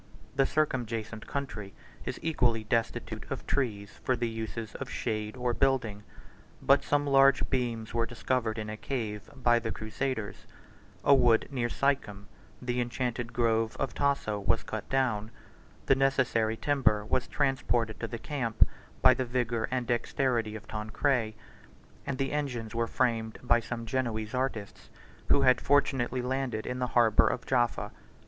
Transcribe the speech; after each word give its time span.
The 0.35 0.47
circumjacent 0.47 1.27
country 1.27 1.75
is 2.05 2.17
equally 2.23 2.63
destitute 2.63 3.29
of 3.29 3.45
trees 3.45 3.99
for 4.03 4.15
the 4.15 4.27
uses 4.27 4.73
of 4.73 4.89
shade 4.89 5.37
or 5.37 5.53
building, 5.53 6.01
but 6.59 6.83
some 6.83 7.05
large 7.05 7.47
beams 7.51 7.93
were 7.93 8.07
discovered 8.07 8.57
in 8.57 8.67
a 8.67 8.75
cave 8.77 9.29
by 9.35 9.59
the 9.59 9.71
crusaders: 9.71 10.47
a 11.05 11.13
wood 11.13 11.47
near 11.51 11.69
Sichem, 11.69 12.25
the 12.59 12.81
enchanted 12.81 13.31
grove 13.31 13.77
of 13.79 13.93
Tasso, 13.93 14.39
109 14.39 14.47
was 14.47 14.63
cut 14.63 14.89
down: 14.89 15.29
the 15.85 15.93
necessary 15.93 16.57
timber 16.57 17.05
was 17.05 17.27
transported 17.27 17.99
to 17.99 18.07
the 18.07 18.17
camp 18.17 18.67
by 19.03 19.13
the 19.13 19.23
vigor 19.23 19.67
and 19.69 19.85
dexterity 19.85 20.55
of 20.55 20.67
Tancred; 20.67 21.35
and 22.07 22.17
the 22.17 22.31
engines 22.31 22.73
were 22.73 22.87
framed 22.87 23.37
by 23.43 23.59
some 23.59 23.85
Genoese 23.85 24.33
artists, 24.33 24.89
who 25.27 25.41
had 25.41 25.61
fortunately 25.61 26.23
landed 26.23 26.65
in 26.65 26.79
the 26.79 26.87
harbor 26.97 27.27
of 27.27 27.45
Jaffa. 27.45 27.91